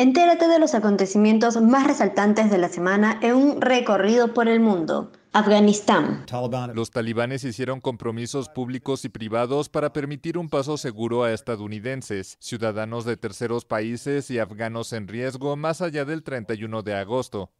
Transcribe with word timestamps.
Entérate 0.00 0.48
de 0.48 0.58
los 0.58 0.74
acontecimientos 0.74 1.60
más 1.60 1.86
resaltantes 1.86 2.50
de 2.50 2.56
la 2.56 2.70
semana 2.70 3.18
en 3.20 3.34
un 3.34 3.60
recorrido 3.60 4.32
por 4.32 4.48
el 4.48 4.58
mundo. 4.58 5.12
Afganistán. 5.34 6.24
Los 6.72 6.90
talibanes 6.90 7.44
hicieron 7.44 7.82
compromisos 7.82 8.48
públicos 8.48 9.04
y 9.04 9.10
privados 9.10 9.68
para 9.68 9.92
permitir 9.92 10.38
un 10.38 10.48
paso 10.48 10.78
seguro 10.78 11.24
a 11.24 11.34
estadounidenses, 11.34 12.38
ciudadanos 12.40 13.04
de 13.04 13.18
terceros 13.18 13.66
países 13.66 14.30
y 14.30 14.38
afganos 14.38 14.94
en 14.94 15.06
riesgo 15.06 15.54
más 15.56 15.82
allá 15.82 16.06
del 16.06 16.22
31 16.22 16.82
de 16.82 16.94
agosto. 16.94 17.50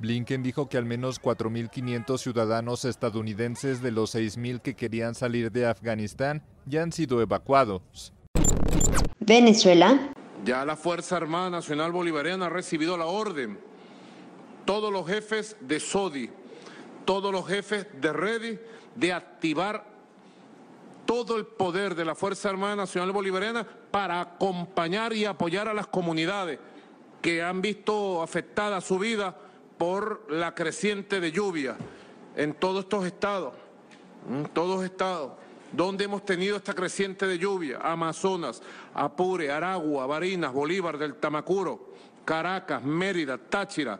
Blinken 0.00 0.42
dijo 0.42 0.68
que 0.68 0.76
al 0.76 0.84
menos 0.84 1.22
4.500 1.22 2.18
ciudadanos 2.18 2.84
estadounidenses 2.84 3.80
de 3.80 3.92
los 3.92 4.14
6.000 4.14 4.60
que 4.60 4.74
querían 4.74 5.14
salir 5.14 5.50
de 5.50 5.64
Afganistán 5.64 6.42
ya 6.66 6.82
han 6.82 6.92
sido 6.92 7.22
evacuados. 7.22 8.12
Venezuela. 9.20 10.13
Ya 10.44 10.62
la 10.66 10.76
Fuerza 10.76 11.16
Armada 11.16 11.48
Nacional 11.48 11.90
Bolivariana 11.90 12.46
ha 12.46 12.50
recibido 12.50 12.98
la 12.98 13.06
orden. 13.06 13.58
Todos 14.66 14.92
los 14.92 15.06
jefes 15.06 15.56
de 15.60 15.80
SODI, 15.80 16.30
todos 17.06 17.32
los 17.32 17.46
jefes 17.46 17.86
de 17.98 18.12
REDI, 18.12 18.58
de 18.94 19.12
activar 19.14 19.86
todo 21.06 21.38
el 21.38 21.46
poder 21.46 21.94
de 21.94 22.04
la 22.04 22.14
Fuerza 22.14 22.50
Armada 22.50 22.76
Nacional 22.76 23.12
Bolivariana 23.12 23.66
para 23.90 24.20
acompañar 24.20 25.14
y 25.14 25.24
apoyar 25.24 25.66
a 25.66 25.74
las 25.74 25.86
comunidades 25.86 26.58
que 27.22 27.42
han 27.42 27.62
visto 27.62 28.22
afectada 28.22 28.82
su 28.82 28.98
vida 28.98 29.34
por 29.78 30.30
la 30.30 30.54
creciente 30.54 31.20
de 31.20 31.32
lluvia 31.32 31.76
en 32.36 32.52
todos 32.52 32.84
estos 32.84 33.06
estados, 33.06 33.54
en 34.28 34.44
todos 34.46 34.84
estados, 34.84 35.32
donde 35.76 36.04
hemos 36.04 36.24
tenido 36.24 36.56
esta 36.56 36.74
creciente 36.74 37.26
de 37.26 37.38
lluvia, 37.38 37.78
Amazonas, 37.82 38.62
Apure, 38.94 39.50
Aragua, 39.50 40.06
Barinas, 40.06 40.52
Bolívar 40.52 40.98
del 40.98 41.14
Tamacuro, 41.16 41.94
Caracas, 42.24 42.82
Mérida, 42.82 43.38
Táchira, 43.38 43.98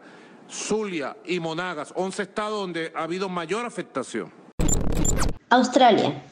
Zulia 0.49 1.17
y 1.25 1.41
Monagas, 1.41 1.93
11 1.97 2.23
estados 2.23 2.61
donde 2.61 2.93
ha 2.95 3.03
habido 3.03 3.29
mayor 3.29 3.67
afectación. 3.67 4.33
Australia. 5.51 6.23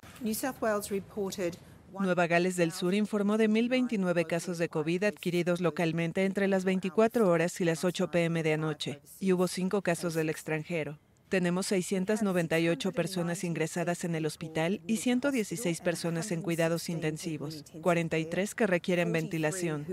Nueva 2.01 2.27
Gales 2.27 2.57
del 2.57 2.73
Sur 2.73 2.95
informó 2.95 3.37
de 3.37 3.51
1.029 3.51 4.27
casos 4.27 4.57
de 4.59 4.69
COVID 4.69 5.05
adquiridos 5.05 5.61
localmente 5.61 6.25
entre 6.25 6.49
las 6.49 6.65
24 6.65 7.29
horas 7.29 7.61
y 7.61 7.65
las 7.65 7.85
8 7.85 8.11
pm 8.11 8.43
de 8.43 8.55
anoche, 8.55 9.01
y 9.21 9.33
hubo 9.33 9.47
cinco 9.47 9.83
casos 9.83 10.15
del 10.15 10.31
extranjero. 10.31 10.99
Tenemos 11.33 11.65
698 11.69 12.93
personas 12.93 13.43
ingresadas 13.43 14.05
en 14.05 14.15
el 14.15 14.27
hospital 14.27 14.83
y 14.87 14.99
116 14.99 15.81
personas 15.81 16.31
en 16.31 16.43
cuidados 16.43 16.91
intensivos, 16.91 17.65
43 17.81 18.55
que 18.55 18.67
requieren 18.67 19.13
ventilación. 19.13 19.87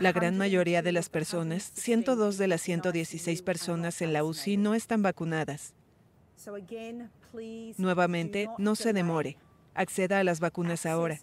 La 0.00 0.12
gran 0.12 0.36
mayoría 0.36 0.82
de 0.82 0.92
las 0.92 1.08
personas, 1.08 1.72
102 1.74 2.36
de 2.36 2.46
las 2.46 2.60
116 2.60 3.40
personas 3.40 4.02
en 4.02 4.12
la 4.12 4.22
UCI 4.22 4.58
no 4.58 4.74
están 4.74 5.00
vacunadas. 5.00 5.72
Nuevamente, 7.78 8.48
no 8.58 8.74
se 8.74 8.92
demore. 8.92 9.38
Acceda 9.74 10.18
a 10.18 10.24
las 10.24 10.40
vacunas 10.40 10.84
ahora. 10.84 11.18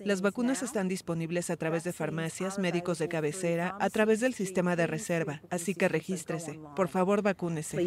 Las 0.00 0.22
vacunas 0.22 0.62
están 0.62 0.88
disponibles 0.88 1.50
a 1.50 1.56
través 1.56 1.84
de 1.84 1.92
farmacias, 1.92 2.58
médicos 2.58 2.98
de 2.98 3.08
cabecera, 3.08 3.76
a 3.78 3.90
través 3.90 4.20
del 4.20 4.34
sistema 4.34 4.74
de 4.74 4.86
reserva, 4.88 5.40
así 5.50 5.74
que 5.74 5.88
regístrese. 5.88 6.58
Por 6.74 6.88
favor, 6.88 7.22
vacúnese. 7.22 7.78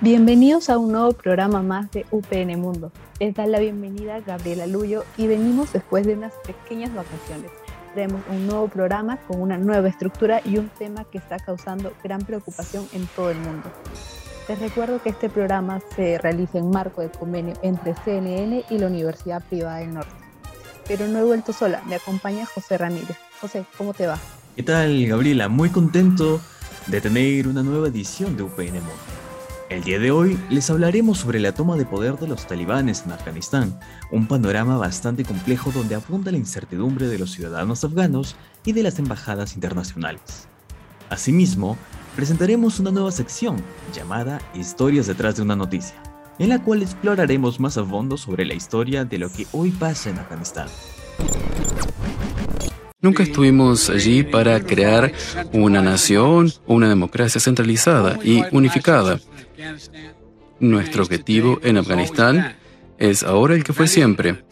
Bienvenidos 0.00 0.68
a 0.68 0.78
un 0.78 0.90
nuevo 0.90 1.12
programa 1.12 1.62
más 1.62 1.88
de 1.92 2.04
UPN 2.10 2.60
Mundo. 2.60 2.90
Les 3.20 3.32
da 3.32 3.46
la 3.46 3.60
bienvenida 3.60 4.20
Gabriela 4.20 4.66
Luyo 4.66 5.04
y 5.16 5.28
venimos 5.28 5.72
después 5.72 6.04
de 6.04 6.14
unas 6.14 6.32
pequeñas 6.44 6.92
vacaciones. 6.92 7.52
Traemos 7.94 8.22
un 8.28 8.48
nuevo 8.48 8.66
programa 8.66 9.18
con 9.28 9.40
una 9.40 9.58
nueva 9.58 9.88
estructura 9.88 10.40
y 10.44 10.58
un 10.58 10.68
tema 10.70 11.04
que 11.04 11.18
está 11.18 11.36
causando 11.38 11.92
gran 12.02 12.22
preocupación 12.22 12.88
en 12.94 13.06
todo 13.14 13.30
el 13.30 13.38
mundo. 13.38 13.70
Les 14.48 14.58
recuerdo 14.58 15.00
que 15.00 15.10
este 15.10 15.30
programa 15.30 15.80
se 15.94 16.18
realiza 16.18 16.58
en 16.58 16.70
marco 16.70 17.00
de 17.00 17.10
convenio 17.10 17.54
entre 17.62 17.94
CNN 18.04 18.64
y 18.68 18.78
la 18.78 18.88
Universidad 18.88 19.42
Privada 19.48 19.78
del 19.78 19.94
Norte. 19.94 20.10
Pero 20.88 21.06
no 21.06 21.20
he 21.20 21.24
vuelto 21.24 21.52
sola, 21.52 21.80
me 21.86 21.94
acompaña 21.94 22.44
José 22.44 22.76
Ramírez. 22.76 23.16
José, 23.40 23.64
¿cómo 23.78 23.94
te 23.94 24.08
va? 24.08 24.18
¿Qué 24.56 24.64
tal, 24.64 25.06
Gabriela? 25.06 25.48
Muy 25.48 25.70
contento 25.70 26.40
de 26.88 27.00
tener 27.00 27.46
una 27.46 27.62
nueva 27.62 27.86
edición 27.86 28.36
de 28.36 28.42
UPN 28.42 28.74
Mundo. 28.74 29.22
El 29.70 29.84
día 29.84 30.00
de 30.00 30.10
hoy 30.10 30.38
les 30.50 30.68
hablaremos 30.68 31.18
sobre 31.18 31.38
la 31.38 31.54
toma 31.54 31.76
de 31.76 31.86
poder 31.86 32.18
de 32.18 32.26
los 32.26 32.46
talibanes 32.46 33.04
en 33.06 33.12
Afganistán, 33.12 33.78
un 34.10 34.26
panorama 34.26 34.76
bastante 34.76 35.24
complejo 35.24 35.70
donde 35.70 35.94
abunda 35.94 36.32
la 36.32 36.36
incertidumbre 36.36 37.06
de 37.06 37.18
los 37.18 37.30
ciudadanos 37.30 37.84
afganos 37.84 38.36
y 38.66 38.72
de 38.72 38.82
las 38.82 38.98
embajadas 38.98 39.54
internacionales. 39.54 40.46
Asimismo, 41.08 41.78
presentaremos 42.14 42.78
una 42.80 42.90
nueva 42.90 43.10
sección 43.10 43.56
llamada 43.94 44.40
Historias 44.54 45.06
detrás 45.06 45.36
de 45.36 45.42
una 45.42 45.56
noticia, 45.56 46.02
en 46.38 46.48
la 46.48 46.62
cual 46.62 46.82
exploraremos 46.82 47.60
más 47.60 47.76
a 47.78 47.84
fondo 47.84 48.16
sobre 48.16 48.44
la 48.44 48.54
historia 48.54 49.04
de 49.04 49.18
lo 49.18 49.30
que 49.30 49.46
hoy 49.52 49.70
pasa 49.70 50.10
en 50.10 50.18
Afganistán. 50.18 50.68
Nunca 53.00 53.24
estuvimos 53.24 53.90
allí 53.90 54.22
para 54.22 54.60
crear 54.60 55.12
una 55.52 55.82
nación 55.82 56.52
o 56.66 56.74
una 56.74 56.88
democracia 56.88 57.40
centralizada 57.40 58.18
y 58.22 58.42
unificada. 58.52 59.18
Nuestro 60.60 61.02
objetivo 61.02 61.58
en 61.64 61.78
Afganistán 61.78 62.56
es 62.98 63.24
ahora 63.24 63.56
el 63.56 63.64
que 63.64 63.72
fue 63.72 63.88
siempre, 63.88 64.44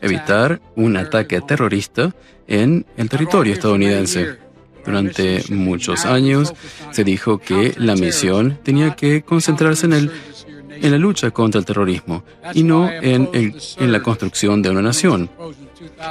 evitar 0.00 0.60
un 0.74 0.96
ataque 0.96 1.40
terrorista 1.42 2.12
en 2.48 2.84
el 2.96 3.08
territorio 3.08 3.52
estadounidense. 3.52 4.41
Durante 4.84 5.42
muchos 5.50 6.04
años 6.04 6.54
se 6.90 7.04
dijo 7.04 7.38
que 7.38 7.74
la 7.76 7.94
misión 7.94 8.58
tenía 8.62 8.94
que 8.94 9.22
concentrarse 9.22 9.86
en, 9.86 9.92
el, 9.92 10.10
en 10.70 10.90
la 10.90 10.98
lucha 10.98 11.30
contra 11.30 11.58
el 11.58 11.64
terrorismo 11.64 12.24
y 12.54 12.62
no 12.62 12.90
en, 12.90 13.28
en 13.32 13.92
la 13.92 14.02
construcción 14.02 14.62
de 14.62 14.70
una 14.70 14.82
nación. 14.82 15.30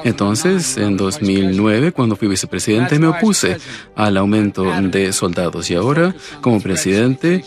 Entonces, 0.04 0.78
en 0.78 0.98
2009, 0.98 1.92
cuando 1.92 2.16
fui 2.16 2.28
vicepresidente, 2.28 3.00
me 3.00 3.08
opuse 3.08 3.58
al 3.96 4.18
aumento 4.18 4.64
de 4.64 5.14
soldados 5.14 5.70
y 5.70 5.76
ahora, 5.76 6.16
como 6.42 6.60
presidente, 6.62 7.44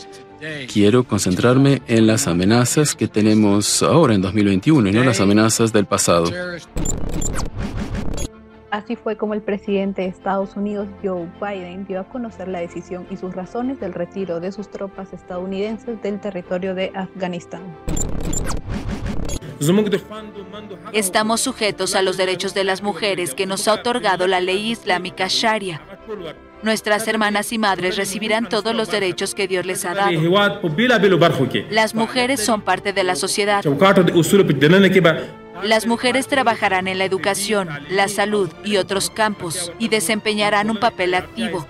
quiero 0.73 1.05
concentrarme 1.05 1.83
en 1.87 2.07
las 2.07 2.27
amenazas 2.27 2.95
que 2.95 3.09
tenemos 3.09 3.83
ahora 3.83 4.15
en 4.15 4.23
2021 4.23 4.89
y 4.89 4.93
no 4.93 5.05
las 5.05 5.21
amenazas 5.21 5.73
del 5.73 5.87
pasado. 5.87 6.31
Así 8.75 8.97
fue 8.97 9.17
como 9.17 9.35
el 9.35 9.41
presidente 9.41 10.03
de 10.03 10.09
Estados 10.09 10.57
Unidos, 10.57 10.89
Joe 11.01 11.29
Biden, 11.41 11.87
dio 11.87 12.01
a 12.01 12.05
conocer 12.09 12.49
la 12.49 12.59
decisión 12.59 13.07
y 13.09 13.17
sus 13.17 13.33
razones 13.33 13.79
del 13.79 13.93
retiro 13.93 14.41
de 14.41 14.51
sus 14.51 14.69
tropas 14.69 15.13
estadounidenses 15.13 16.03
del 16.03 16.19
territorio 16.19 16.75
de 16.75 16.91
Afganistán. 16.93 17.63
Estamos 20.93 21.41
sujetos 21.41 21.95
a 21.95 22.03
los 22.03 22.17
derechos 22.17 22.53
de 22.53 22.65
las 22.65 22.83
mujeres 22.83 23.35
que 23.35 23.47
nos 23.47 23.69
ha 23.69 23.75
otorgado 23.75 24.27
la 24.27 24.41
ley 24.41 24.73
islámica 24.73 25.27
Sharia. 25.29 25.81
Nuestras 26.65 27.07
hermanas 27.07 27.53
y 27.53 27.59
madres 27.59 27.97
recibirán 27.97 28.49
todos 28.49 28.75
los 28.75 28.91
derechos 28.91 29.37
que 29.37 29.47
Dios 29.47 29.65
les 29.67 29.85
ha 29.85 29.95
dado. 29.95 30.11
Las 31.71 31.95
mujeres 31.95 32.41
son 32.41 32.61
parte 32.63 32.93
de 32.93 33.05
la 33.05 33.15
sociedad. 33.15 33.63
Las 35.63 35.87
mujeres 35.87 36.27
trabajarán 36.27 36.89
en 36.89 36.99
la 36.99 37.05
educación, 37.05 37.69
la 37.89 38.09
salud 38.09 38.51
y 38.65 38.77
otros 38.77 39.09
campos 39.09 39.73
y 39.79 39.89
desempeñarán 39.89 40.71
un 40.71 40.79
papel 40.79 41.15
activo. 41.15 41.67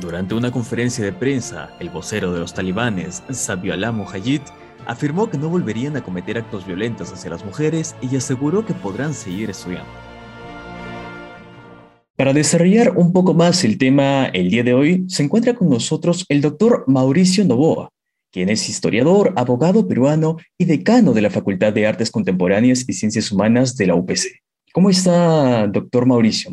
Durante 0.00 0.34
una 0.34 0.50
conferencia 0.50 1.04
de 1.04 1.12
prensa, 1.12 1.70
el 1.80 1.90
vocero 1.90 2.32
de 2.32 2.40
los 2.40 2.54
talibanes, 2.54 3.22
Sabiullah 3.30 3.92
Mujahid, 3.92 4.40
afirmó 4.86 5.28
que 5.28 5.38
no 5.38 5.48
volverían 5.48 5.96
a 5.96 6.02
cometer 6.02 6.38
actos 6.38 6.66
violentos 6.66 7.12
hacia 7.12 7.30
las 7.30 7.44
mujeres 7.44 7.94
y 8.00 8.16
aseguró 8.16 8.64
que 8.64 8.72
podrán 8.72 9.14
seguir 9.14 9.50
estudiando. 9.50 9.90
Para 12.16 12.32
desarrollar 12.32 12.96
un 12.96 13.12
poco 13.12 13.34
más 13.34 13.62
el 13.64 13.76
tema 13.76 14.26
el 14.26 14.48
día 14.48 14.62
de 14.62 14.72
hoy, 14.72 15.04
se 15.08 15.22
encuentra 15.22 15.54
con 15.54 15.68
nosotros 15.68 16.24
el 16.30 16.40
doctor 16.40 16.84
Mauricio 16.86 17.44
Novoa, 17.44 17.90
quien 18.36 18.50
es 18.50 18.68
historiador, 18.68 19.32
abogado 19.34 19.88
peruano 19.88 20.36
y 20.58 20.66
decano 20.66 21.14
de 21.14 21.22
la 21.22 21.30
Facultad 21.30 21.72
de 21.72 21.86
Artes 21.86 22.10
Contemporáneas 22.10 22.84
y 22.86 22.92
Ciencias 22.92 23.32
Humanas 23.32 23.78
de 23.78 23.86
la 23.86 23.94
UPC. 23.94 24.42
¿Cómo 24.74 24.90
está, 24.90 25.66
doctor 25.68 26.04
Mauricio? 26.04 26.50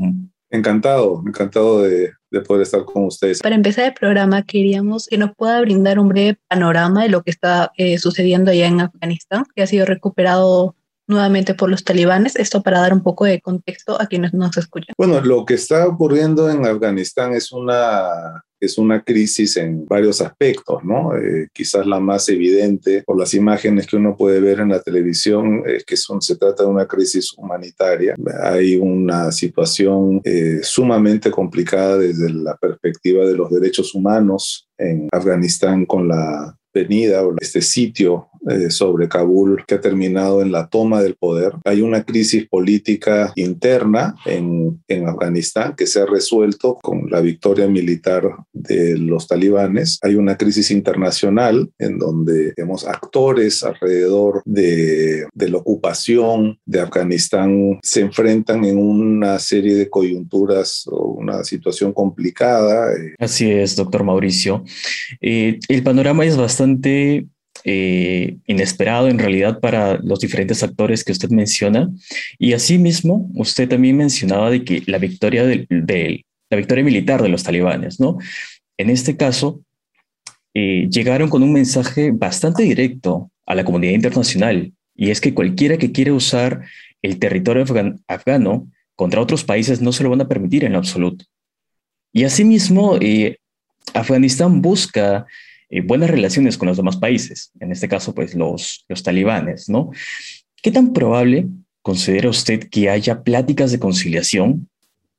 Encantado, 0.50 1.22
encantado 1.28 1.82
de, 1.82 2.14
poder 2.48 2.62
estar 2.62 2.86
con 2.86 3.04
ustedes. 3.04 3.42
Para 3.42 3.56
empezar 3.56 3.84
el 3.84 3.94
programa, 3.94 4.44
queríamos 4.44 5.08
que 5.08 5.18
nos 5.18 5.36
pueda 5.36 5.60
brindar 5.60 6.00
un 6.00 6.08
breve 6.08 6.38
panorama 6.48 7.04
de 7.04 7.10
lo 7.10 7.22
que 7.22 7.32
está 7.32 7.74
eh, 7.76 7.98
sucediendo 7.98 8.52
allá 8.52 8.68
en 8.68 8.80
Afganistán, 8.80 9.44
que 9.54 9.64
ha 9.64 9.68
sido 9.68 9.86
recuperado 9.86 10.78
nuevamente 11.06 11.54
por 11.54 11.70
los 11.70 11.84
talibanes. 11.84 12.38
Esto 12.38 12.64
para 12.64 12.80
dar 12.80 12.94
un 12.94 13.04
poco 13.04 13.26
de 13.26 13.42
contexto 13.42 14.02
a 14.02 14.08
quienes 14.08 14.34
nos 14.34 14.56
escuchan. 14.56 14.94
Bueno, 14.98 15.20
lo 15.20 15.44
que 15.44 15.56
está 15.56 15.86
ocurriendo 15.86 16.50
en 16.50 16.66
Afganistán 16.66 17.34
es 17.34 17.52
una 17.52 18.46
es 18.66 18.78
una 18.78 19.04
crisis 19.04 19.58
en 19.58 19.86
varios 19.86 20.22
aspectos, 20.22 20.84
¿no? 20.84 21.16
Eh, 21.16 21.50
quizás 21.54 21.86
la 21.86 22.00
más 22.00 22.30
evidente 22.30 23.04
por 23.06 23.20
las 23.20 23.34
imágenes 23.34 23.88
que 23.88 23.98
uno 23.98 24.16
puede 24.16 24.40
ver 24.40 24.60
en 24.60 24.70
la 24.70 24.82
televisión 24.82 25.64
es 25.66 25.84
que 25.84 25.98
son, 25.98 26.22
se 26.22 26.38
trata 26.38 26.64
de 26.64 26.70
una 26.70 26.88
crisis 26.88 27.34
humanitaria. 27.38 28.16
Hay 28.44 28.76
una 28.76 29.32
situación 29.32 30.22
eh, 30.24 30.60
sumamente 30.64 31.30
complicada 31.30 31.98
desde 31.98 32.30
la 32.32 32.56
perspectiva 32.58 33.26
de 33.26 33.36
los 33.36 33.50
derechos 33.52 33.94
humanos 33.94 34.70
en 34.78 35.08
Afganistán 35.12 35.86
con 35.86 36.08
la 36.08 36.58
venida 36.74 37.26
o 37.26 37.36
este 37.40 37.62
sitio 37.62 38.30
eh, 38.50 38.70
sobre 38.70 39.08
Kabul 39.08 39.64
que 39.68 39.76
ha 39.76 39.82
terminado 39.82 40.42
en 40.42 40.52
la 40.52 40.68
toma 40.68 41.02
del 41.02 41.16
poder. 41.16 41.54
Hay 41.66 41.82
una 41.82 42.04
crisis 42.04 42.48
política 42.48 43.32
interna 43.36 44.16
en, 44.26 44.82
en 44.88 45.08
Afganistán 45.08 45.76
que 45.76 45.88
se 45.88 46.02
ha 46.02 46.06
resuelto 46.06 46.78
con 46.82 47.10
la 47.10 47.22
victoria 47.22 47.68
militar 47.68 48.24
de 48.52 48.98
los 48.98 49.28
talibanes. 49.28 50.00
Hay 50.02 50.16
una 50.16 50.38
crisis 50.38 50.72
internacional 50.72 51.70
en 51.78 51.98
donde 51.98 52.54
vemos 52.56 52.88
actores 52.88 53.64
alrededor 53.64 54.42
de, 54.46 55.26
de 55.34 55.50
la 55.50 55.58
ocupación 55.58 56.60
de 56.66 56.82
Afganistán 56.82 57.80
se 57.82 58.02
enfrentan 58.02 58.66
en 58.66 58.78
una 58.78 59.40
serie 59.40 59.76
de 59.76 59.90
coyunturas 59.90 60.84
o 60.88 61.08
una 61.08 61.44
situación 61.44 61.94
complicada. 61.94 62.94
Así 63.20 63.50
es, 63.52 63.76
doctor 63.76 64.04
Mauricio. 64.04 64.64
Eh, 65.22 65.60
el 65.68 65.84
panorama 65.84 66.26
es 66.26 66.38
bastante 66.38 67.28
eh, 67.66 68.38
inesperado 68.46 69.08
en 69.08 69.20
realidad 69.20 69.60
para 69.60 69.98
los 70.00 70.20
diferentes 70.20 70.64
actores 70.64 71.04
que 71.04 71.12
usted 71.12 71.30
menciona. 71.30 71.90
Y 72.38 72.54
asimismo, 72.54 73.30
usted 73.36 73.70
también 73.70 73.98
mencionaba 73.98 74.50
de 74.50 74.64
que 74.64 74.84
la 74.86 74.98
victoria, 74.98 75.46
del, 75.46 75.68
la 76.50 76.58
victoria 76.58 76.84
militar 76.84 77.22
de 77.22 77.30
los 77.30 77.44
talibanes, 77.44 78.00
¿no? 78.00 78.18
En 78.78 78.90
este 78.90 79.16
caso, 79.16 79.62
eh, 80.54 80.88
llegaron 80.90 81.30
con 81.30 81.42
un 81.42 81.54
mensaje 81.54 82.12
bastante 82.12 82.64
directo 82.64 83.32
a 83.46 83.56
la 83.56 83.64
comunidad 83.64 83.94
internacional, 83.94 84.72
y 84.96 85.10
es 85.10 85.20
que 85.20 85.34
cualquiera 85.34 85.78
que 85.78 85.92
quiera 85.92 86.14
usar 86.14 86.64
el 87.02 87.20
territorio 87.20 87.66
afgano 88.08 88.68
contra 88.96 89.22
otros 89.22 89.44
países 89.44 89.82
no 89.82 89.92
se 89.92 90.04
lo 90.04 90.10
van 90.10 90.22
a 90.22 90.28
permitir 90.28 90.64
en 90.64 90.76
absoluto. 90.76 91.26
Y 92.14 92.24
asimismo, 92.24 92.98
eh, 93.02 93.38
Afganistán 93.94 94.62
busca 94.62 95.26
eh, 95.74 95.82
buenas 95.82 96.10
relaciones 96.10 96.58
con 96.58 96.68
los 96.68 96.78
demás 96.78 96.98
países, 96.98 97.52
en 97.60 97.72
este 97.72 97.88
caso, 97.88 98.14
pues 98.14 98.36
los, 98.36 98.86
los 98.88 99.02
talibanes, 99.02 99.70
¿no? 99.70 99.90
¿Qué 100.62 100.72
tan 100.72 100.94
probable 100.94 101.48
considera 101.82 102.30
usted 102.30 102.70
que 102.70 102.92
haya 102.92 103.24
pláticas 103.24 103.72
de 103.72 103.80
conciliación 103.80 104.70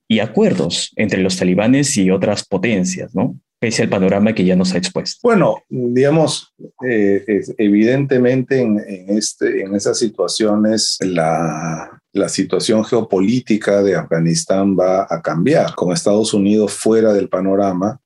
y 0.06 0.20
acuerdos 0.20 0.92
entre 0.94 1.22
los 1.22 1.36
talibanes 1.36 1.96
y 1.96 2.10
otras 2.10 2.44
potencias, 2.44 3.14
¿no? 3.16 3.36
Pese 3.58 3.82
al 3.82 3.88
panorama 3.88 4.32
que 4.32 4.44
ya 4.44 4.54
nos 4.54 4.74
ha 4.74 4.78
expuesto. 4.78 5.18
Bueno, 5.24 5.56
digamos, 5.68 6.54
eh, 6.86 7.42
evidentemente 7.58 8.60
en, 8.60 8.78
este, 9.08 9.62
en 9.62 9.74
esas 9.74 9.98
situaciones 9.98 10.98
la, 11.00 12.00
la 12.12 12.28
situación 12.28 12.84
geopolítica 12.84 13.82
de 13.82 13.96
Afganistán 13.96 14.76
va 14.78 15.06
a 15.10 15.20
cambiar. 15.20 15.74
Con 15.74 15.92
Estados 15.92 16.32
Unidos 16.32 16.74
fuera 16.74 17.12
del 17.12 17.28
panorama, 17.28 18.00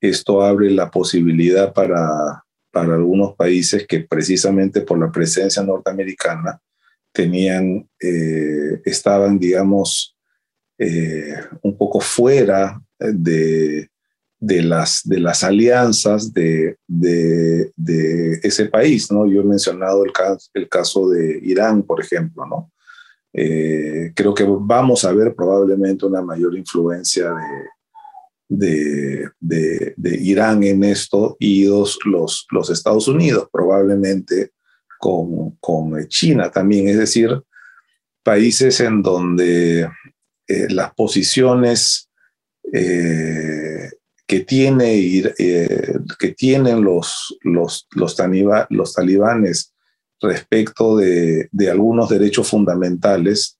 esto 0.00 0.42
abre 0.42 0.70
la 0.70 0.90
posibilidad 0.90 1.72
para, 1.72 2.44
para 2.70 2.94
algunos 2.94 3.34
países 3.34 3.86
que 3.86 4.00
precisamente 4.00 4.80
por 4.80 4.98
la 4.98 5.10
presencia 5.10 5.62
norteamericana 5.62 6.60
tenían, 7.12 7.88
eh, 8.00 8.80
estaban, 8.84 9.38
digamos, 9.38 10.16
eh, 10.78 11.34
un 11.62 11.76
poco 11.76 12.00
fuera 12.00 12.80
de, 12.98 13.88
de, 14.38 14.62
las, 14.62 15.02
de 15.04 15.20
las 15.20 15.44
alianzas 15.44 16.32
de, 16.32 16.76
de, 16.86 17.70
ese 18.42 18.66
país, 18.66 19.12
¿no? 19.12 19.26
Yo 19.26 19.42
he 19.42 19.44
mencionado 19.44 20.04
el, 20.04 20.12
el 20.54 20.68
caso 20.68 21.10
de 21.10 21.38
Irán, 21.42 21.82
por 21.82 22.00
ejemplo, 22.00 22.46
¿no? 22.46 22.72
Eh, 23.32 24.12
creo 24.14 24.34
que 24.34 24.44
vamos 24.44 25.04
a 25.04 25.12
ver 25.12 25.34
probablemente 25.34 26.04
una 26.06 26.20
mayor 26.22 26.56
influencia 26.56 27.32
de, 28.50 29.30
de, 29.38 29.94
de, 29.96 30.16
Irán 30.20 30.64
en 30.64 30.82
esto 30.82 31.36
y 31.38 31.66
los, 31.66 31.98
los 32.50 32.70
Estados 32.70 33.06
Unidos, 33.06 33.48
probablemente 33.50 34.50
con, 34.98 35.52
con, 35.60 36.06
China 36.08 36.50
también, 36.50 36.88
es 36.88 36.98
decir, 36.98 37.40
países 38.24 38.80
en 38.80 39.02
donde 39.02 39.88
eh, 40.48 40.66
las 40.68 40.92
posiciones 40.94 42.10
eh, 42.72 43.88
que, 44.26 44.40
tiene, 44.40 44.94
eh, 45.38 45.98
que 46.18 46.32
tienen 46.32 46.82
los, 46.82 47.38
los, 47.42 47.86
los, 47.92 48.16
los 48.68 48.94
talibanes 48.94 49.74
respecto 50.20 50.96
de, 50.96 51.48
de, 51.52 51.70
algunos 51.70 52.08
derechos 52.08 52.48
fundamentales 52.48 53.58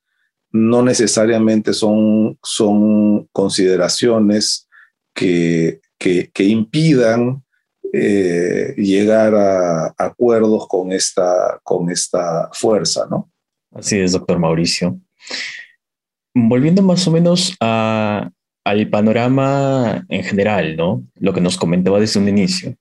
no 0.50 0.82
necesariamente 0.82 1.72
son, 1.74 2.38
son 2.42 3.28
consideraciones 3.32 4.66
que, 5.14 5.80
que, 5.98 6.44
impidan 6.44 7.42
eh, 7.92 8.74
llegar 8.76 9.34
a 9.34 9.94
acuerdos 9.98 10.66
con 10.68 10.92
esta, 10.92 11.60
con 11.62 11.90
esta 11.90 12.48
fuerza, 12.52 13.06
¿no? 13.10 13.30
Así 13.72 13.98
es, 13.98 14.12
doctor 14.12 14.38
Mauricio. 14.38 14.98
Volviendo 16.34 16.82
más 16.82 17.06
o 17.06 17.10
menos 17.10 17.54
a, 17.60 18.30
al 18.64 18.88
panorama 18.88 20.04
en 20.08 20.24
general, 20.24 20.76
¿no? 20.76 21.04
Lo 21.16 21.32
que 21.32 21.40
nos 21.40 21.56
comentaba 21.56 22.00
desde 22.00 22.20
un 22.20 22.28
inicio. 22.28 22.76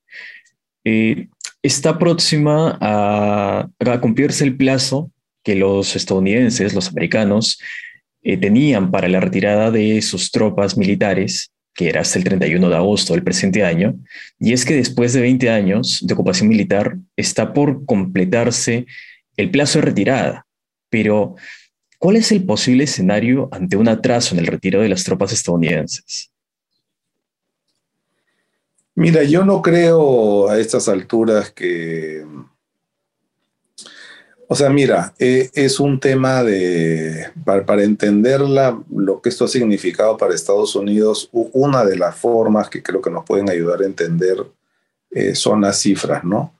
Eh, 0.83 1.27
está 1.61 1.97
próxima 1.97 2.77
a, 2.81 3.69
cumplirse 4.01 4.43
el 4.43 4.55
plazo 4.55 5.11
que 5.43 5.55
los 5.55 5.95
estadounidenses, 5.95 6.73
los 6.73 6.89
americanos, 6.89 7.59
eh, 8.21 8.37
tenían 8.37 8.91
para 8.91 9.07
la 9.07 9.19
retirada 9.19 9.71
de 9.71 10.01
sus 10.01 10.31
tropas 10.31 10.77
militares 10.77 11.51
que 11.79 11.87
era 11.87 12.01
hasta 12.01 12.19
el 12.19 12.25
31 12.25 12.67
de 12.67 12.75
agosto 12.75 13.13
del 13.13 13.23
presente 13.23 13.63
año, 13.63 13.97
y 14.37 14.51
es 14.51 14.65
que 14.65 14.75
después 14.75 15.13
de 15.13 15.21
20 15.21 15.49
años 15.49 15.99
de 16.01 16.13
ocupación 16.13 16.49
militar 16.49 16.97
está 17.15 17.53
por 17.53 17.85
completarse 17.85 18.85
el 19.37 19.49
plazo 19.49 19.79
de 19.79 19.85
retirada. 19.85 20.45
Pero, 20.89 21.37
¿cuál 21.97 22.17
es 22.17 22.33
el 22.33 22.43
posible 22.43 22.83
escenario 22.83 23.47
ante 23.53 23.77
un 23.77 23.87
atraso 23.87 24.35
en 24.35 24.39
el 24.41 24.47
retiro 24.47 24.81
de 24.81 24.89
las 24.89 25.05
tropas 25.05 25.31
estadounidenses? 25.31 26.29
Mira, 28.95 29.23
yo 29.23 29.45
no 29.45 29.61
creo 29.61 30.49
a 30.49 30.59
estas 30.59 30.89
alturas 30.89 31.49
que 31.49 32.25
o 34.51 34.55
sea, 34.55 34.71
mira, 34.71 35.13
eh, 35.19 35.51
es 35.53 35.79
un 35.79 35.99
tema 35.99 36.43
de, 36.43 37.27
para, 37.45 37.83
entender 37.83 38.41
lo 38.41 39.21
que 39.21 39.29
esto 39.29 39.45
ha 39.45 39.47
significado 39.47 40.17
para 40.17 40.33
Estados 40.33 40.75
Unidos, 40.75 41.29
una 41.31 41.85
de 41.85 41.95
las 41.95 42.15
formas 42.15 42.67
que 42.67 42.81
creo 42.81 42.99
que 42.99 43.11
nos 43.11 43.25
pueden 43.25 43.47
ayudar 43.47 43.83
a 43.83 43.85
entender 43.85 44.43
eh, 45.11 45.35
son 45.35 45.61
las 45.61 45.79
cifras, 45.79 46.23
¿no? 46.23 46.55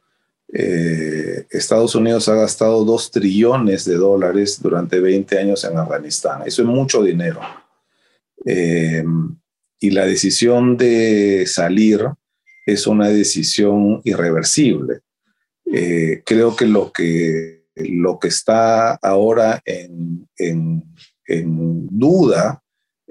Eh, 0.53 1.47
Estados 1.49 1.95
Unidos 1.95 2.29
ha 2.29 2.35
gastado 2.35 2.85
2 2.85 3.09
trillones 3.09 3.85
de 3.85 3.95
dólares 3.95 4.61
durante 4.61 4.99
20 4.99 5.39
años 5.39 5.63
en 5.63 5.75
Afganistán. 5.75 6.43
Eso 6.45 6.61
es 6.61 6.67
mucho 6.67 7.01
dinero. 7.01 7.41
y 9.81 9.89
la 9.89 10.05
decisión 10.05 10.77
de 10.77 11.45
salir 11.47 12.05
es 12.67 12.85
una 12.85 13.09
decisión 13.09 14.01
irreversible. 14.03 14.99
creo 16.23 16.55
que 16.55 16.65
lo 16.67 16.91
que 16.91 17.58
lo 17.87 18.19
que 18.19 18.27
está 18.27 18.95
ahora 18.95 19.61
en, 19.65 20.27
duda, 21.91 22.63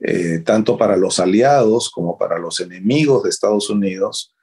eh, 0.02 0.40
tanto 0.44 0.76
para 0.76 0.96
los 0.96 1.20
aliados 1.20 1.90
como 1.90 2.18
para 2.18 2.38
los 2.38 2.60
enemigos 2.60 3.22
de 3.22 3.30
Estados 3.30 3.70
Unidos, 3.70 4.34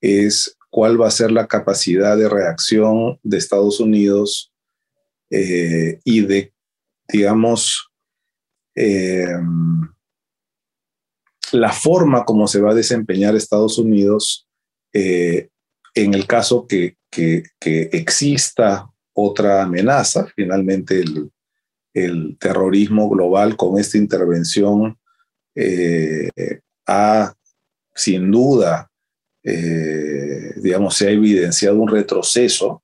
es 0.00 0.56
cuál 0.70 1.00
va 1.00 1.08
a 1.08 1.12
ser 1.12 1.32
la 1.32 1.46
capacidad 1.46 2.16
de 2.16 2.28
reacción 2.28 3.18
de 3.22 3.38
Estados 3.38 3.80
Unidos 3.80 4.52
eh, 5.30 6.00
y 6.04 6.20
de, 6.20 6.52
digamos, 7.08 7.90
em, 8.74 9.88
la 11.52 11.72
forma 11.72 12.24
como 12.24 12.46
se 12.46 12.60
va 12.60 12.72
a 12.72 12.74
desempeñar 12.74 13.34
Estados 13.34 13.78
Unidos 13.78 14.48
eh, 14.92 15.48
en 15.94 16.14
el 16.14 16.26
caso 16.26 16.66
que, 16.66 16.96
que 17.10 17.44
exista 17.60 18.93
otra 19.14 19.62
amenaza. 19.62 20.26
Finalmente, 20.34 21.04
el 21.94 22.36
terrorismo 22.38 23.08
global 23.08 23.56
con 23.56 23.78
esta 23.78 23.96
intervención 23.96 24.98
eh, 25.54 26.28
ha, 26.86 27.32
sin 27.94 28.30
duda, 28.30 28.90
eh, 29.42 30.52
digamos, 30.56 30.96
se 30.96 31.08
ha 31.08 31.10
evidenciado 31.10 31.80
un 31.80 31.88
retroceso, 31.88 32.82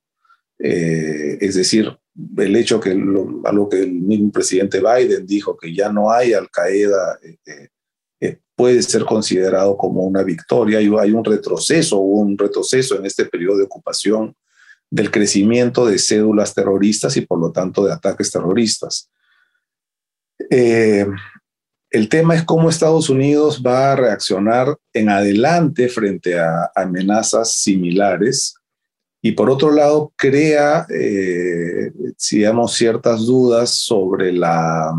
eh, 0.59 1.39
es 1.41 1.57
decir, 1.57 1.97
el 2.37 2.57
hecho 2.57 2.81
que 2.81 2.95
lo, 2.95 3.69
que 3.69 3.81
el 3.81 3.93
mismo 3.93 4.31
presidente 4.31 4.81
Biden 4.81 5.27
dijo 5.27 5.57
que 5.57 5.75
ya 5.75 5.91
no 5.91 6.11
hay 6.11 6.33
Al 6.33 6.51
Qaeda 6.51 7.19
puede 8.55 8.83
ser 8.83 9.07
considerado 9.07 9.75
como 9.75 10.03
una 10.03 10.23
victoria. 10.23 10.81
Hay 10.81 11.13
un 11.13 11.25
retroceso, 11.25 11.97
un 11.97 12.37
retroceso 12.37 12.95
en 12.95 13.07
este 13.07 13.25
periodo 13.25 13.57
de 13.57 13.65
ocupación 13.65 14.37
del 14.91 15.11
crecimiento 15.11 15.87
de 15.87 15.99
cédulas 15.99 16.53
terroristas 16.53 17.17
y 17.17 17.21
por 17.23 17.39
lo 17.39 17.53
tanto 17.53 17.85
de 17.85 17.93
ataques 17.93 18.31
terroristas. 18.31 19.09
Eh, 20.51 21.07
el 21.91 22.09
tema 22.09 22.35
es 22.35 22.43
cómo 22.45 22.69
Estados 22.69 23.09
Unidos 23.09 23.63
va 23.65 23.93
a 23.93 23.97
reaccionar 23.97 24.77
en 24.93 25.09
adelante 25.09 25.89
frente 25.89 26.39
a 26.39 26.71
amenazas 26.75 27.53
similares 27.55 28.55
y 29.23 29.33
por 29.33 29.51
otro 29.51 29.71
lado 29.71 30.13
crea, 30.17 30.87
eh, 30.89 31.93
digamos, 32.31 32.75
ciertas 32.75 33.27
dudas 33.27 33.71
sobre 33.71 34.33
la, 34.33 34.95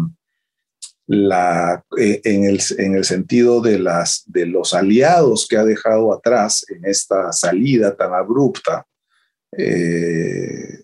la, 1.08 1.84
eh, 1.98 2.22
en, 2.24 2.44
el, 2.44 2.62
en, 2.78 2.96
el, 2.96 3.04
sentido 3.04 3.62
de, 3.62 3.80
las, 3.80 4.24
de 4.28 4.46
los 4.46 4.74
aliados 4.74 5.48
que 5.48 5.58
ha 5.58 5.64
dejado 5.64 6.14
atrás 6.14 6.66
en 6.70 6.86
esta 6.86 7.34
salida 7.34 7.96
tan 7.96 8.14
abrupta 8.14 8.86
eh, 9.58 10.84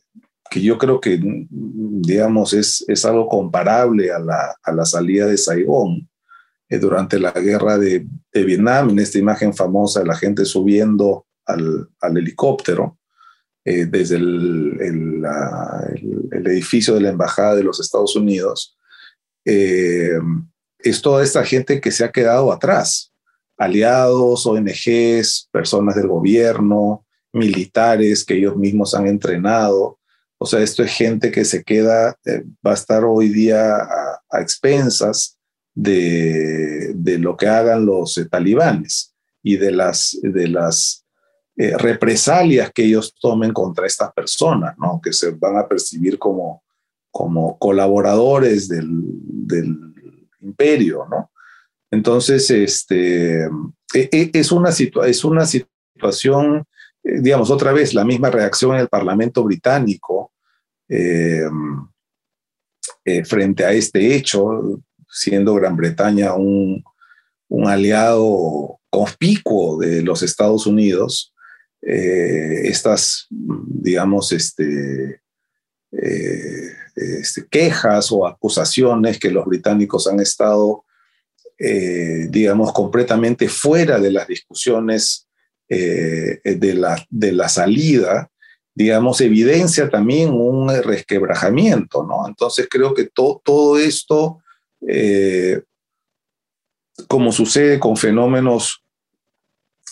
que 0.50 0.62
yo 0.62 0.78
creo 0.78 1.00
que, 1.00 1.20
digamos, 1.22 2.54
es, 2.54 2.84
es 2.88 3.06
algo 3.06 3.28
comparable 3.28 4.12
a 4.12 4.20
la, 4.20 4.56
a 4.62 4.72
la, 4.72 4.86
salida 4.86 5.26
de 5.28 5.38
Saigón 5.38 6.10
eh, 6.70 6.78
durante 6.78 7.20
la 7.20 7.32
guerra 7.32 7.78
de, 7.78 8.08
de, 8.34 8.44
Vietnam, 8.44 8.90
en 8.90 9.00
esta 9.00 9.18
imagen 9.18 9.54
famosa 9.54 10.02
de 10.02 10.06
la 10.06 10.16
gente 10.16 10.46
subiendo 10.46 11.26
al, 11.46 11.90
al 12.02 12.18
helicóptero 12.18 12.98
eh, 13.66 13.86
desde 13.86 14.16
el, 14.16 14.78
el, 14.80 15.26
el, 16.32 16.48
edificio 16.48 16.94
de 16.94 17.02
la 17.02 17.10
Embajada 17.10 17.56
de 17.56 17.64
los 17.64 17.80
Estados 17.80 18.16
Unidos. 18.16 18.78
es 19.44 21.02
toda 21.02 21.24
esta 21.24 21.44
gente 21.44 21.82
que 21.82 21.92
se 21.92 22.04
ha 22.04 22.12
quedado 22.12 22.52
atrás, 22.52 23.14
aliados, 23.58 24.46
ONGs, 24.46 25.50
personas 25.52 25.96
del 25.96 26.08
gobierno, 26.08 27.07
militares 27.38 28.26
que 28.26 28.36
ellos 28.36 28.56
mismos 28.56 28.94
han 28.96 29.08
entrenado. 29.08 30.00
O 30.38 30.46
sea, 30.46 30.62
esto 30.62 30.84
es 30.84 30.92
gente 30.92 31.32
que 31.32 31.46
se 31.46 31.64
queda, 31.64 32.16
eh, 32.26 32.44
va 32.66 32.72
a 32.72 32.76
estar 32.76 33.04
hoy 33.04 33.30
día 33.30 33.76
a, 33.76 34.42
expensas 34.42 35.38
de, 35.74 36.92
de, 36.94 37.18
lo 37.18 37.38
que 37.38 37.48
hagan 37.48 37.86
los 37.86 38.18
eh, 38.18 38.26
talibanes 38.26 39.16
y 39.42 39.58
de 39.58 39.72
las, 39.72 40.18
de 40.22 40.48
las 40.48 41.06
eh, 41.56 41.76
represalias 41.78 42.72
que 42.72 42.84
ellos 42.84 43.16
tomen 43.20 43.54
contra 43.54 43.88
estas 43.88 44.12
personas, 44.14 44.76
¿no? 44.78 45.00
que 45.02 45.14
se 45.14 45.32
van 45.32 45.58
a 45.58 45.68
percibir 45.68 46.20
como, 46.20 46.64
como 47.10 47.58
colaboradores 47.58 48.68
del, 48.68 48.88
del 48.92 49.76
imperio. 50.42 51.08
¿no? 51.10 51.32
Entonces, 51.90 52.52
este, 52.52 53.48
es, 53.94 54.52
una 54.52 54.70
es 54.70 55.24
una 55.24 55.46
situación 55.46 56.66
digamos, 57.20 57.50
otra 57.50 57.72
vez 57.72 57.94
la 57.94 58.04
misma 58.04 58.30
reacción 58.30 58.76
en 58.76 58.82
el 58.82 58.90
Parlamento 58.90 59.44
británico 59.44 60.34
eh, 60.90 61.48
eh, 63.06 63.26
frente 63.26 63.66
a 63.66 63.72
este 63.72 64.16
hecho, 64.16 64.82
siendo 65.10 65.56
Gran 65.56 65.76
Bretaña 65.76 66.34
un, 66.34 66.84
aliado 67.66 68.80
conspicuo 68.90 69.80
de 69.80 70.02
los 70.02 70.22
Estados 70.22 70.68
Unidos, 70.68 71.34
estas, 71.82 73.28
digamos, 73.30 74.34
este, 74.34 75.22
este, 75.92 77.48
quejas 77.50 78.12
o 78.12 78.28
acusaciones 78.28 79.18
que 79.18 79.32
los 79.32 79.46
británicos 79.46 80.08
han 80.08 80.20
estado, 80.20 80.84
digamos, 81.58 82.74
completamente 82.74 83.48
fuera 83.48 83.98
de 84.00 84.12
las 84.12 84.28
discusiones 84.28 85.27
eh, 85.70 86.40
de, 86.44 86.74
la, 86.74 87.06
de 87.10 87.32
la 87.32 87.50
salida, 87.50 88.30
digamos, 88.74 89.22
evidencia 89.22 89.90
también 89.90 90.30
un 90.30 90.70
resquebrajamiento, 90.84 92.04
¿no? 92.04 92.28
Entonces 92.28 92.68
creo 92.70 92.94
que 92.94 93.06
todo 93.06 93.78
esto, 93.78 94.40
eh, 94.88 95.62
como 97.08 97.32
sucede 97.32 97.80
con 97.80 97.98
fenómenos 97.98 98.84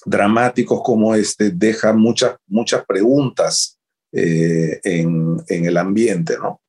dramáticos 0.06 0.82
como 0.84 1.16
este, 1.16 1.50
deja 1.50 1.94
muchas, 1.94 2.36
muchas 2.48 2.86
preguntas 2.86 3.80
eh, 4.12 4.80
en, 4.84 5.38
en, 5.48 5.66
el 5.66 5.78
ambiente, 5.78 6.38
¿no? 6.38 6.62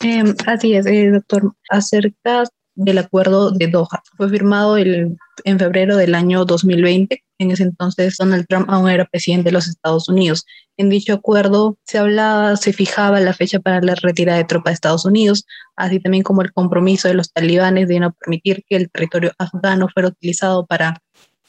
Em, 0.00 0.34
así 0.46 0.74
es, 0.74 0.86
doctor. 1.12 1.54
Acerca 1.68 2.44
del 2.76 2.98
acuerdo 2.98 3.50
de 3.50 3.66
Doha. 3.66 4.02
Fue 4.16 4.28
firmado 4.28 4.76
el, 4.76 5.16
en 5.44 5.58
febrero 5.58 5.96
del 5.96 6.14
año 6.14 6.44
2020. 6.44 7.24
En 7.38 7.50
ese 7.50 7.64
entonces 7.64 8.16
Donald 8.18 8.46
Trump 8.48 8.70
aún 8.70 8.88
era 8.88 9.04
presidente 9.06 9.48
de 9.48 9.52
los 9.52 9.66
Estados 9.66 10.08
Unidos. 10.08 10.46
En 10.76 10.88
dicho 10.88 11.14
acuerdo 11.14 11.78
se 11.84 11.98
hablaba, 11.98 12.56
se 12.56 12.72
fijaba 12.72 13.18
la 13.20 13.32
fecha 13.32 13.58
para 13.58 13.80
la 13.80 13.94
retirada 13.94 14.38
de 14.38 14.44
tropas 14.44 14.72
de 14.72 14.74
Estados 14.74 15.04
Unidos, 15.04 15.46
así 15.74 16.00
también 16.00 16.22
como 16.22 16.42
el 16.42 16.52
compromiso 16.52 17.08
de 17.08 17.14
los 17.14 17.32
talibanes 17.32 17.88
de 17.88 18.00
no 18.00 18.12
permitir 18.12 18.64
que 18.68 18.76
el 18.76 18.90
territorio 18.90 19.32
afgano 19.38 19.88
fuera 19.92 20.08
utilizado 20.08 20.66
para 20.66 21.02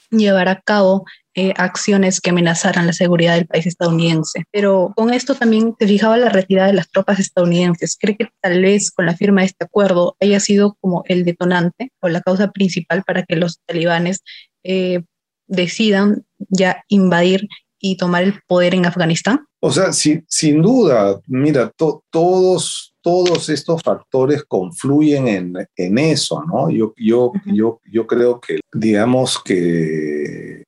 llevar 0.10 0.48
a 0.50 0.62
cabo 0.62 1.06
eh, 1.36 1.54
acciones 1.58 2.20
que 2.20 2.32
amenazaran 2.32 2.88
la 2.88 2.94
seguridad 2.94 3.36
del 3.36 3.48
país 3.48 3.68
estadounidense. 3.68 4.44
Pero 4.52 4.92
con 4.96 5.14
esto 5.14 5.36
también 5.36 5.76
se 5.80 5.88
fijaba 5.88 6.18
la 6.18 6.30
retirada 6.30 6.68
de 6.68 6.74
las 6.74 6.90
tropas 6.90 7.20
estadounidenses. 7.20 7.98
¿Cree 8.00 8.18
que 8.18 8.30
tal 8.42 8.62
vez 8.62 8.92
con 8.92 9.06
la 9.06 9.16
firma 9.16 9.42
de 9.42 9.48
este 9.48 9.66
acuerdo 9.66 10.16
haya 10.20 10.40
sido 10.40 10.78
como 10.82 11.04
el 11.08 11.26
detonante 11.26 11.92
o 12.00 12.10
la 12.10 12.22
causa 12.22 12.52
principal 12.52 13.04
para 13.04 13.24
que 13.24 13.36
los 13.36 13.60
talibanes 13.66 14.24
eh, 14.64 15.04
decidan 15.48 16.26
ya 16.50 16.84
invadir 16.88 17.48
y 17.80 17.98
tomar 17.98 18.24
el 18.24 18.42
poder 18.48 18.74
en 18.74 18.86
Afganistán? 18.86 19.47
O 19.60 19.72
sea, 19.72 19.92
sin 19.92 20.62
duda, 20.62 21.20
mira, 21.28 21.72
todos, 21.76 22.94
todos 23.02 23.50
estos 23.50 23.82
factores 23.82 24.44
confluyen 24.44 25.28
en, 25.28 25.54
en 25.76 25.98
eso, 25.98 26.44
¿no? 26.44 26.70
Yo, 26.70 26.94
yo, 26.96 27.32
yo, 27.46 27.82
yo 27.92 28.06
creo 28.06 28.40
que, 28.40 28.60
digamos 28.72 29.42
que 29.44 30.64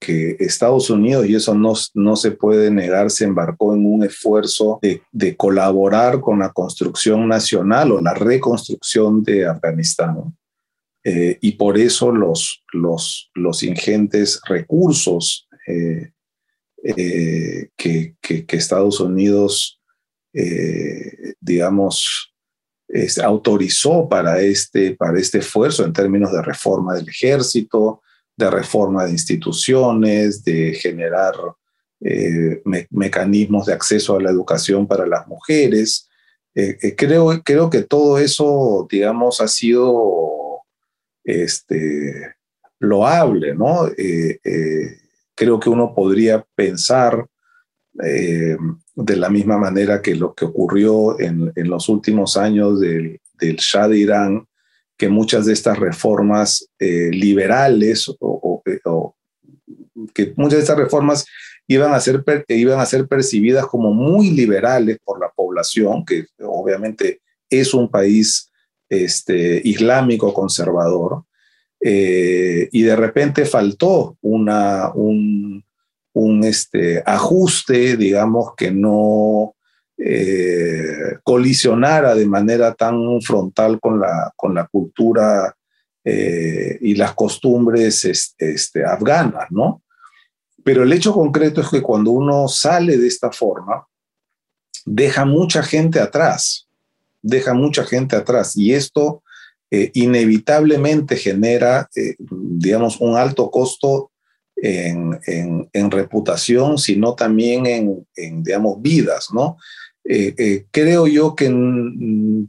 que 0.00 0.36
Estados 0.38 0.90
Unidos, 0.90 1.26
y 1.26 1.34
eso 1.34 1.54
no, 1.54 1.74
no 1.94 2.16
se 2.16 2.30
puede 2.30 2.70
negar, 2.70 3.10
se 3.10 3.24
embarcó 3.24 3.74
en 3.74 3.84
un 3.84 4.04
esfuerzo 4.04 4.78
de, 4.80 5.02
de, 5.10 5.36
colaborar 5.36 6.20
con 6.20 6.38
la 6.38 6.52
construcción 6.52 7.26
nacional 7.26 7.92
o 7.92 8.00
la 8.00 8.14
reconstrucción 8.14 9.22
de 9.22 9.46
Afganistán. 9.46 10.36
Eh, 11.04 11.38
y 11.40 11.52
por 11.52 11.78
eso 11.78 12.12
los, 12.12 12.62
los, 12.72 13.30
los 13.34 13.62
ingentes 13.62 14.40
recursos 14.46 15.48
eh, 15.66 16.12
eh, 16.96 17.68
que, 17.76 18.14
Estados 18.48 19.00
Unidos, 19.00 19.80
digamos, 21.40 22.32
autorizó 23.22 24.08
para 24.08 24.40
este, 24.40 24.94
para 24.94 25.18
este 25.18 25.38
esfuerzo 25.38 25.84
en 25.84 25.92
términos 25.92 26.32
de 26.32 26.42
reforma 26.42 26.94
del 26.94 27.08
ejército, 27.08 28.02
de 28.36 28.50
reforma 28.50 29.04
de 29.04 29.12
instituciones, 29.12 30.44
de 30.44 30.74
generar 30.74 31.34
eh, 32.00 32.62
mecanismos 32.90 33.66
de 33.66 33.72
acceso 33.72 34.14
a 34.14 34.22
la 34.22 34.30
educación 34.30 34.86
para 34.86 35.04
las 35.04 35.26
mujeres. 35.26 36.08
Eh, 36.54 36.78
eh, 36.80 36.94
creo, 36.94 37.42
creo 37.44 37.68
que 37.68 37.82
todo 37.82 38.18
eso, 38.18 38.86
digamos, 38.88 39.40
ha 39.40 39.48
sido 39.48 40.62
este, 41.24 42.36
loable, 42.78 43.56
¿no? 43.56 43.88
Creo 45.38 45.60
que 45.60 45.70
uno 45.70 45.94
podría 45.94 46.44
pensar 46.54 47.26
de 47.92 49.16
la 49.16 49.28
misma 49.28 49.58
manera 49.58 50.02
que 50.02 50.14
lo 50.14 50.32
que 50.32 50.44
ocurrió 50.44 51.18
en, 51.18 51.52
en 51.56 51.68
los 51.68 51.88
últimos 51.88 52.36
años 52.36 52.78
del, 52.80 53.20
del 53.40 53.56
Shah 53.56 53.88
de 53.88 53.98
Irán, 53.98 54.46
que 54.96 55.08
muchas 55.08 55.46
de 55.46 55.52
estas 55.52 55.78
reformas 55.78 56.68
eh, 56.78 57.10
liberales 57.12 58.12
o, 58.20 58.62
que 60.14 60.32
muchas 60.36 60.58
de 60.58 60.62
estas 60.62 60.78
reformas 60.78 61.26
iban 61.68 61.92
a, 61.92 62.00
ser, 62.00 62.24
iban 62.48 62.80
a 62.80 62.86
ser 62.86 63.06
percibidas 63.06 63.66
como 63.66 63.92
muy 63.92 64.30
liberales 64.30 64.98
por 65.04 65.20
la 65.20 65.30
población, 65.30 66.04
que 66.04 66.26
obviamente 66.40 67.20
es 67.50 67.74
un 67.74 67.90
país 67.90 68.50
este, 68.88 69.60
islámico 69.64 70.32
conservador, 70.32 71.24
eh, 71.80 72.68
y 72.72 72.82
de 72.82 72.96
repente 72.96 73.44
faltó 73.44 74.16
un, 74.22 75.64
un 76.12 76.44
este, 76.44 77.02
ajuste, 77.04 77.96
digamos, 77.96 78.54
que 78.56 78.70
no, 78.70 79.54
eh, 80.00 81.18
colisionara 81.24 82.14
de 82.14 82.24
manera 82.24 82.72
tan 82.72 83.20
frontal 83.20 83.80
con 83.80 83.98
la, 83.98 84.32
con 84.36 84.54
la 84.54 84.64
cultura 84.68 85.56
eh, 86.04 86.78
y 86.80 86.94
las 86.94 87.14
costumbres 87.14 88.04
este, 88.38 88.84
afganas, 88.84 89.50
¿no? 89.50 89.82
Pero 90.62 90.84
el 90.84 90.92
hecho 90.92 91.12
concreto 91.12 91.60
es 91.60 91.68
que 91.68 91.82
cuando 91.82 92.12
uno 92.12 92.46
sale 92.46 92.96
de 92.96 93.08
esta 93.08 93.32
forma, 93.32 93.88
deja 94.84 95.24
mucha 95.24 95.64
gente 95.64 95.98
atrás, 95.98 96.68
deja 97.20 97.52
mucha 97.52 97.84
gente 97.84 98.14
atrás 98.14 98.56
y 98.56 98.74
esto 98.74 99.24
eh, 99.70 99.90
inevitablemente 99.94 101.16
genera, 101.16 101.88
digamos, 102.16 103.00
un 103.00 103.16
alto 103.16 103.50
costo 103.50 104.10
en, 104.56 105.18
en, 105.26 105.90
reputación, 105.90 106.78
sino 106.78 107.14
también 107.14 107.66
en, 107.66 108.06
en, 108.16 108.42
digamos, 108.42 108.80
vidas, 108.80 109.28
¿no? 109.32 109.56
Eh, 110.04 110.34
eh, 110.38 110.66
creo 110.70 111.06
yo 111.06 111.34
que 111.34 111.50
no, 111.50 112.48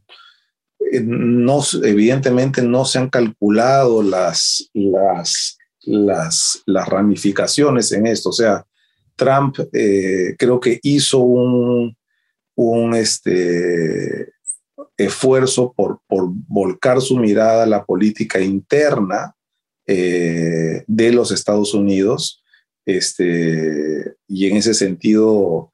evidentemente 1.84 2.62
no 2.62 2.86
se 2.86 3.00
han 3.00 3.10
calculado 3.10 4.02
las, 4.02 4.70
las, 4.74 5.58
las, 5.82 6.64
las 6.66 6.88
ramificaciones 6.88 7.92
en 7.92 8.08
esto. 8.08 8.30
O 8.30 8.34
sea, 8.34 8.66
Trump 9.16 9.58
eh, 9.74 10.36
creo 10.38 10.60
que 10.60 10.80
hizo 10.84 11.20
un, 11.20 11.96
un 12.56 12.96
este, 12.96 14.32
esfuerzo 15.00 15.74
por, 15.76 16.02
por, 16.08 16.30
volcar 16.48 17.02
su 17.02 17.18
mirada 17.18 17.64
a 17.64 17.68
la 17.68 17.86
política 17.86 18.40
interna 18.40 19.36
de 19.88 21.12
los 21.12 21.32
Estados 21.32 21.74
Unidos. 21.74 22.44
Este, 22.86 24.16
y 24.28 24.48
en 24.48 24.58
ese 24.58 24.76
sentido, 24.76 25.74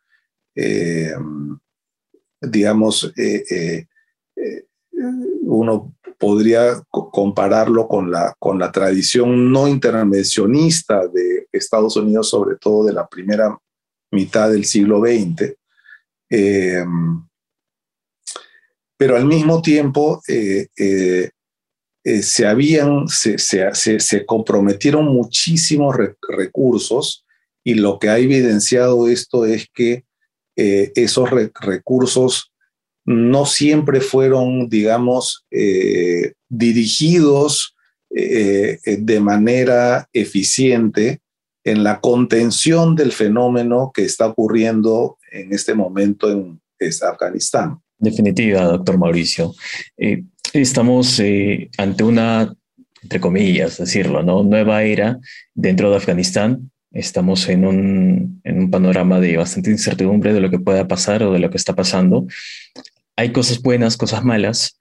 digamos, 2.52 3.12
eh, 3.18 3.44
eh, 3.50 3.88
eh, 4.36 4.66
uno 5.44 5.96
podría 6.18 6.82
compararlo 6.90 7.88
con 7.88 8.12
la, 8.12 8.34
con 8.40 8.58
la 8.58 8.72
tradición 8.72 9.52
no 9.52 9.68
intervencionista 9.68 11.08
de 11.08 11.48
Estados 11.52 11.98
Unidos, 11.98 12.30
sobre 12.30 12.56
todo 12.56 12.86
de 12.86 12.94
la 12.94 13.08
primera 13.08 13.58
mitad 14.12 14.50
del 14.50 14.66
siglo 14.66 15.02
XX. 15.02 15.56
Pero 18.98 19.16
al 19.18 19.26
mismo 19.26 19.62
tiempo 19.62 20.22
se 22.22 22.46
habían, 22.46 23.08
se, 23.08 23.38
se, 23.38 24.26
comprometieron 24.26 25.06
muchísimos 25.06 25.96
recursos 26.22 27.26
y 27.64 27.74
lo 27.74 27.98
que 27.98 28.10
ha 28.10 28.20
evidenciado 28.20 29.10
esto 29.10 29.46
es 29.46 29.68
que 29.74 30.06
eh, 30.56 30.94
esos 30.96 31.30
recursos 31.30 32.54
no 33.06 33.46
siempre 33.46 34.02
fueron, 34.02 34.70
digamos, 34.70 35.46
eh, 35.52 36.34
dirigidos 36.48 37.76
eh, 38.16 38.80
de 38.86 39.20
manera 39.20 40.08
eficiente 40.14 41.20
en 41.64 41.84
la 41.84 42.00
contención 42.00 42.96
del 42.96 43.12
fenómeno 43.12 43.92
que 43.94 44.06
está 44.06 44.28
ocurriendo 44.28 45.18
en 45.32 45.54
este 45.54 45.74
momento 45.74 46.32
en 46.32 46.62
Afganistán. 47.02 47.80
Definitiva, 47.98 48.64
doctor 48.64 48.98
Mauricio. 48.98 49.54
estamos 50.54 51.22
ante 51.78 52.04
una, 52.04 52.54
entre 53.02 53.20
comillas, 53.20 53.78
decirlo, 53.78 54.24
¿no? 54.24 54.44
nueva 54.44 54.84
era 54.84 55.20
dentro 55.54 55.90
de 55.90 55.98
Afganistán 55.98 56.72
Estamos 56.96 57.50
en 57.50 57.66
un, 57.66 58.40
en 58.46 58.58
un 58.58 58.72
panorama 58.72 59.20
de 59.20 59.36
bastante 59.36 59.70
incertidumbre 59.70 60.34
de 60.34 60.40
lo 60.40 60.50
que 60.50 60.60
pueda 60.60 60.88
pasar 60.88 61.24
o 61.24 61.34
de 61.34 61.40
lo 61.40 61.50
que 61.50 61.58
está 61.58 61.76
pasando. 61.76 62.26
Hay 63.18 63.34
cosas 63.34 63.62
buenas, 63.62 63.98
cosas 63.98 64.24
malas, 64.24 64.80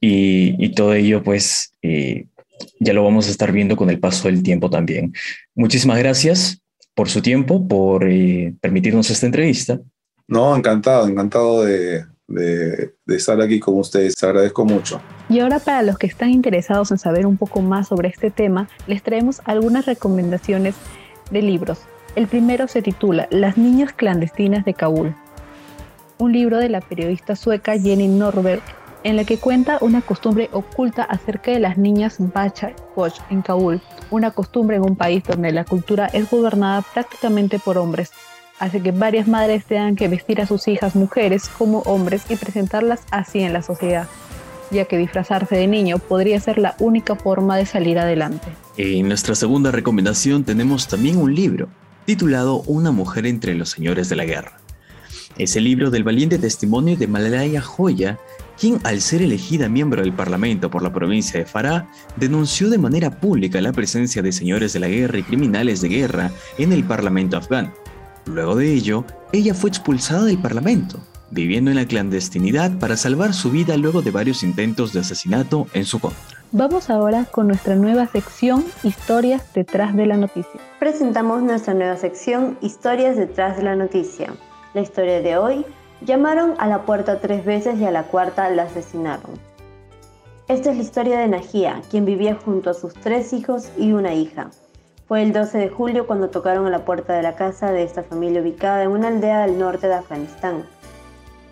y, 0.00 0.56
y 0.58 0.70
todo 0.70 0.92
ello, 0.92 1.22
pues, 1.22 1.72
eh, 1.82 2.26
ya 2.80 2.92
lo 2.92 3.04
vamos 3.04 3.28
a 3.28 3.30
estar 3.30 3.52
viendo 3.52 3.76
con 3.76 3.90
el 3.90 4.00
paso 4.00 4.26
del 4.26 4.42
tiempo 4.42 4.70
también. 4.70 5.12
Muchísimas 5.54 5.98
gracias 5.98 6.60
por 6.94 7.08
su 7.08 7.22
tiempo, 7.22 7.68
por 7.68 8.08
eh, 8.08 8.56
permitirnos 8.60 9.08
esta 9.10 9.26
entrevista. 9.26 9.80
No, 10.26 10.56
encantado, 10.56 11.06
encantado 11.06 11.62
de, 11.62 12.04
de, 12.32 12.94
estar 13.06 13.40
aquí 13.40 13.60
con 13.60 13.78
ustedes. 13.78 14.14
Les 14.14 14.24
agradezco 14.24 14.64
mucho. 14.64 15.00
Y 15.28 15.40
ahora 15.40 15.58
para 15.58 15.82
los 15.82 15.98
que 15.98 16.06
están 16.06 16.30
interesados 16.30 16.90
en 16.90 16.98
saber 16.98 17.26
un 17.26 17.36
poco 17.36 17.60
más 17.62 17.88
sobre 17.88 18.08
este 18.08 18.30
tema, 18.30 18.68
les 18.86 19.02
traemos 19.02 19.40
algunas 19.44 19.86
recomendaciones 19.86 20.74
de 21.30 21.42
libros. 21.42 21.80
El 22.16 22.26
primero 22.26 22.68
se 22.68 22.82
titula 22.82 23.28
Las 23.30 23.56
niñas 23.56 23.92
clandestinas 23.92 24.64
de 24.64 24.74
Kabul, 24.74 25.14
un 26.18 26.32
libro 26.32 26.58
de 26.58 26.68
la 26.68 26.80
periodista 26.80 27.36
sueca 27.36 27.78
Jenny 27.78 28.08
Norberg 28.08 28.62
en 29.04 29.16
la 29.16 29.24
que 29.24 29.38
cuenta 29.38 29.78
una 29.80 30.00
costumbre 30.00 30.48
oculta 30.52 31.02
acerca 31.02 31.50
de 31.50 31.58
las 31.58 31.76
niñas 31.78 32.16
Bacha 32.18 32.72
Poch 32.94 33.14
en 33.30 33.42
Kabul, 33.42 33.80
una 34.10 34.30
costumbre 34.30 34.76
en 34.76 34.82
un 34.82 34.96
país 34.96 35.24
donde 35.24 35.52
la 35.52 35.64
cultura 35.64 36.06
es 36.06 36.30
gobernada 36.30 36.82
prácticamente 36.94 37.58
por 37.58 37.78
hombres. 37.78 38.12
Hace 38.62 38.80
que 38.80 38.92
varias 38.92 39.26
madres 39.26 39.64
tengan 39.64 39.96
que 39.96 40.06
vestir 40.06 40.40
a 40.40 40.46
sus 40.46 40.68
hijas 40.68 40.94
mujeres 40.94 41.48
como 41.48 41.80
hombres 41.80 42.22
y 42.28 42.36
presentarlas 42.36 43.00
así 43.10 43.40
en 43.40 43.52
la 43.52 43.60
sociedad 43.60 44.06
ya 44.70 44.86
que 44.86 44.96
disfrazarse 44.96 45.56
de 45.56 45.66
niño 45.66 45.98
podría 45.98 46.40
ser 46.40 46.58
la 46.58 46.76
única 46.78 47.16
forma 47.16 47.56
de 47.56 47.66
salir 47.66 47.98
adelante. 47.98 48.46
En 48.76 49.08
nuestra 49.08 49.34
segunda 49.34 49.72
recomendación 49.72 50.44
tenemos 50.44 50.86
también 50.88 51.18
un 51.18 51.34
libro, 51.34 51.68
titulado 52.06 52.62
Una 52.62 52.92
mujer 52.92 53.26
entre 53.26 53.54
los 53.54 53.68
señores 53.68 54.08
de 54.08 54.16
la 54.16 54.24
guerra. 54.24 54.58
Es 55.36 55.56
el 55.56 55.64
libro 55.64 55.90
del 55.90 56.04
valiente 56.04 56.38
testimonio 56.38 56.96
de 56.96 57.06
Malaya 57.06 57.60
Joya, 57.60 58.18
quien 58.58 58.78
al 58.84 59.00
ser 59.00 59.22
elegida 59.22 59.68
miembro 59.68 60.00
del 60.00 60.12
Parlamento 60.12 60.70
por 60.70 60.82
la 60.82 60.92
provincia 60.92 61.38
de 61.38 61.44
Farah, 61.44 61.88
denunció 62.16 62.70
de 62.70 62.78
manera 62.78 63.10
pública 63.10 63.60
la 63.60 63.72
presencia 63.72 64.22
de 64.22 64.32
señores 64.32 64.72
de 64.72 64.80
la 64.80 64.88
guerra 64.88 65.18
y 65.18 65.22
criminales 65.24 65.82
de 65.82 65.88
guerra 65.88 66.30
en 66.56 66.72
el 66.72 66.84
Parlamento 66.84 67.36
afgano. 67.36 67.81
Luego 68.26 68.56
de 68.56 68.72
ello, 68.72 69.04
ella 69.32 69.54
fue 69.54 69.70
expulsada 69.70 70.24
del 70.24 70.38
Parlamento, 70.38 71.00
viviendo 71.30 71.70
en 71.70 71.76
la 71.76 71.86
clandestinidad 71.86 72.78
para 72.78 72.96
salvar 72.96 73.34
su 73.34 73.50
vida 73.50 73.76
luego 73.76 74.02
de 74.02 74.10
varios 74.10 74.42
intentos 74.42 74.92
de 74.92 75.00
asesinato 75.00 75.66
en 75.74 75.84
su 75.84 75.98
contra. 75.98 76.20
Vamos 76.52 76.90
ahora 76.90 77.24
con 77.24 77.48
nuestra 77.48 77.76
nueva 77.76 78.06
sección 78.06 78.64
Historias 78.82 79.42
detrás 79.54 79.96
de 79.96 80.06
la 80.06 80.16
noticia. 80.16 80.60
Presentamos 80.78 81.42
nuestra 81.42 81.74
nueva 81.74 81.96
sección 81.96 82.58
Historias 82.60 83.16
detrás 83.16 83.56
de 83.56 83.62
la 83.62 83.74
noticia. 83.74 84.34
La 84.74 84.82
historia 84.82 85.20
de 85.20 85.36
hoy, 85.36 85.64
llamaron 86.04 86.54
a 86.58 86.66
la 86.66 86.84
puerta 86.84 87.20
tres 87.20 87.44
veces 87.44 87.78
y 87.80 87.84
a 87.84 87.90
la 87.90 88.04
cuarta 88.04 88.50
la 88.50 88.64
asesinaron. 88.64 89.32
Esta 90.48 90.70
es 90.70 90.76
la 90.76 90.82
historia 90.82 91.18
de 91.18 91.28
Najía, 91.28 91.80
quien 91.90 92.04
vivía 92.04 92.34
junto 92.34 92.70
a 92.70 92.74
sus 92.74 92.92
tres 92.94 93.32
hijos 93.32 93.70
y 93.78 93.92
una 93.92 94.12
hija. 94.14 94.50
Fue 95.08 95.22
el 95.22 95.32
12 95.32 95.58
de 95.58 95.68
julio 95.68 96.06
cuando 96.06 96.30
tocaron 96.30 96.66
a 96.66 96.70
la 96.70 96.84
puerta 96.84 97.14
de 97.14 97.22
la 97.22 97.34
casa 97.34 97.72
de 97.72 97.82
esta 97.82 98.02
familia 98.02 98.40
ubicada 98.40 98.84
en 98.84 98.90
una 98.90 99.08
aldea 99.08 99.46
del 99.46 99.58
norte 99.58 99.88
de 99.88 99.94
Afganistán. 99.94 100.64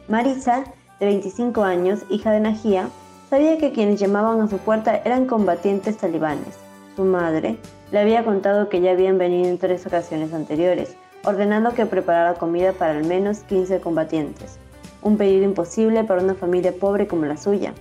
Marisa, 0.09 0.65
de 1.01 1.07
25 1.07 1.63
años, 1.65 2.01
hija 2.11 2.31
de 2.31 2.41
Najía, 2.41 2.89
sabía 3.29 3.59
que 3.59 3.73
quienes 3.73 3.99
llamaban 3.99 4.41
a 4.41 4.49
su 4.49 4.59
puerta 4.59 5.03
eran 5.05 5.27
combatientes 5.27 5.97
talibanes. 5.97 6.59
Su 6.95 7.05
madre 7.05 7.59
le 7.91 7.99
había 7.99 8.25
contado 8.25 8.69
que 8.69 8.81
ya 8.81 8.93
habían 8.93 9.19
venido 9.19 9.49
en 9.49 9.59
tres 9.59 9.85
ocasiones 9.85 10.33
anteriores, 10.33 10.97
ordenando 11.25 11.75
que 11.75 11.87
preparara 11.87 12.35
comida 12.35 12.73
para 12.73 12.93
al 12.93 13.05
menos 13.05 13.41
15 13.41 13.81
combatientes. 13.81 14.59
Un 15.03 15.17
pedido 15.17 15.45
imposible 15.45 16.05
para 16.05 16.23
una 16.23 16.35
familia 16.35 16.73
pobre 16.73 17.09
como 17.09 17.27
la 17.27 17.37
suya. 17.37 17.75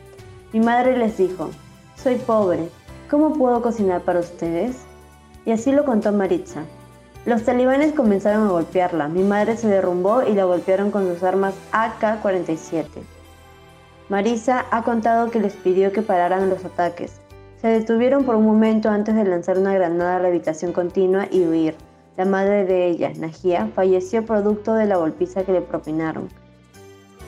Mi 0.52 0.62
madre 0.62 0.98
les 0.98 1.18
dijo, 1.18 1.52
soy 1.96 2.16
pobre, 2.16 2.70
¿cómo 3.10 3.34
puedo 3.34 3.62
cocinar 3.62 4.02
para 4.02 4.20
ustedes? 4.20 4.78
Y 5.46 5.52
así 5.52 5.72
lo 5.72 5.86
contó 5.86 6.12
Maritza, 6.12 6.64
los 7.26 7.44
talibanes 7.44 7.94
comenzaron 7.94 8.48
a 8.48 8.52
golpearla. 8.52 9.10
Mi 9.10 9.24
madre 9.24 9.58
se 9.58 9.68
derrumbó 9.68 10.24
y 10.24 10.34
la 10.34 10.46
golpearon 10.46 10.90
con 10.90 11.06
sus 11.08 11.22
armas 11.22 11.54
AK-47. 11.74 12.86
Marisa 14.08 14.66
ha 14.72 14.84
contado 14.84 15.30
que 15.30 15.40
les 15.40 15.54
pidió 15.54 15.92
que 15.92 16.02
pararan 16.02 16.50
los 16.50 16.64
ataques. 16.64 17.20
Se 17.62 17.68
detuvieron 17.68 18.24
por 18.24 18.36
un 18.36 18.46
momento 18.46 18.90
antes 18.90 19.16
de 19.16 19.26
lanzar 19.26 19.58
una 19.58 19.74
granada 19.74 20.16
a 20.16 20.20
la 20.20 20.30
habitación 20.30 20.72
continua 20.72 21.28
y 21.30 21.46
huir. 21.46 21.76
La 22.16 22.24
madre 22.24 22.66
de 22.66 22.88
ella, 22.88 23.12
Najia, 23.16 23.68
falleció 23.76 24.26
producto 24.26 24.74
de 24.74 24.86
la 24.86 24.96
golpiza 24.96 25.44
que 25.44 25.52
le 25.52 25.62
propinaron. 25.62 26.30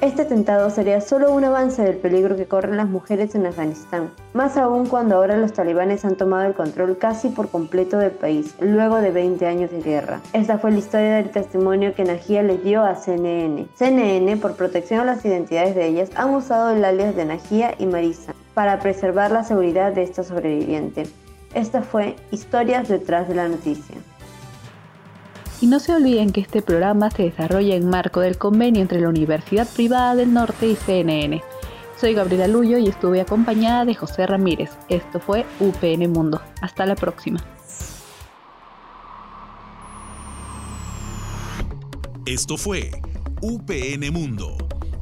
Este 0.02 0.24
atentado 0.24 0.72
sería 0.72 1.00
solo 1.00 1.32
un 1.32 1.44
avance 1.44 1.84
del 1.84 1.98
peligro 1.98 2.36
que 2.36 2.48
corren 2.48 2.76
las 2.76 2.90
mujeres 2.90 3.36
en 3.36 3.46
Afganistán, 3.46 4.10
más 4.34 4.58
aún 4.58 4.88
cuando 4.88 5.16
ahora 5.16 5.38
los 5.38 5.54
talibanes 5.54 6.06
han 6.06 6.16
tomado 6.16 6.48
el 6.48 6.56
control 6.56 6.98
casi 6.98 7.30
por 7.30 7.50
completo 7.50 8.00
del 8.00 8.10
país, 8.10 8.56
luego 8.60 8.96
de 8.96 9.12
20 9.12 9.46
años 9.46 9.70
de 9.70 9.80
guerra. 9.80 10.20
Esta 10.34 10.58
fue 10.58 10.72
la 10.72 10.80
historia 10.80 11.18
del 11.18 11.30
testimonio 11.30 11.94
que 11.94 12.04
Najia 12.04 12.42
les 12.42 12.64
dio 12.64 12.82
a 12.82 12.96
CNN. 12.96 13.68
CNN, 13.76 14.38
por 14.38 14.56
protección 14.56 15.02
a 15.02 15.06
las 15.06 15.24
identidades 15.24 15.76
de 15.76 15.86
ellas, 15.86 16.10
han 16.16 16.34
usado 16.34 16.72
el 16.72 16.84
alias 16.84 17.16
de 17.16 17.26
Najia 17.26 17.76
y 17.78 17.86
Marisa 17.86 18.34
para 18.56 18.80
preservar 18.80 19.30
la 19.30 19.44
seguridad 19.44 19.94
de 19.94 20.02
esta 20.02 20.24
sobreviviente. 20.24 21.04
Esta 21.54 21.84
fue 21.84 22.16
Historias 22.32 22.90
detrás 22.90 23.28
de 23.28 23.36
la 23.36 23.48
noticia. 23.48 23.98
Y 25.62 25.68
no 25.68 25.80
se 25.80 25.94
olviden 25.94 26.32
que 26.32 26.42
este 26.42 26.64
programa 26.64 27.12
se 27.12 27.22
desarrolla 27.22 27.76
en 27.76 27.88
marco 27.88 28.20
del 28.20 28.40
convenio 28.40 28.82
entre 28.82 29.00
la 29.00 29.10
Universidad 29.10 29.68
Privada 29.70 30.16
del 30.16 30.34
Norte 30.34 30.68
y 30.68 30.76
CNN. 30.76 31.44
Soy 32.00 32.16
Gabriela 32.16 32.48
Luyo 32.48 32.80
y 32.80 32.88
estuve 32.88 33.22
acompañada 33.22 33.86
de 33.86 33.94
José 33.94 34.26
Ramírez. 34.26 34.72
Esto 34.90 35.20
fue 35.20 35.46
UPN 35.60 36.12
Mundo. 36.12 36.42
Hasta 36.62 36.88
la 36.88 36.96
próxima. 36.96 37.40
Esto 42.26 42.58
fue 42.58 42.90
UPN 43.42 44.12
Mundo, 44.12 44.58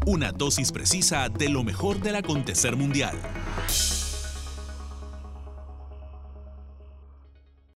una 0.06 0.34
dosis 0.34 0.74
precisa 0.74 1.30
de 1.30 1.48
lo 1.48 1.64
mejor 1.64 2.02
del 2.02 2.16
acontecer 2.16 2.76
mundial. 2.76 3.16